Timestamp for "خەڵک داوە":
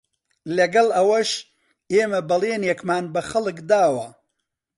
3.29-4.07